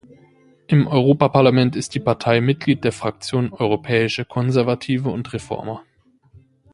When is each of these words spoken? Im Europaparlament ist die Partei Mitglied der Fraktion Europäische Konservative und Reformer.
Im 0.65 0.87
Europaparlament 0.87 1.75
ist 1.75 1.93
die 1.93 1.99
Partei 1.99 2.41
Mitglied 2.41 2.83
der 2.83 2.91
Fraktion 2.91 3.53
Europäische 3.53 4.25
Konservative 4.25 5.09
und 5.11 5.31
Reformer. 5.31 5.83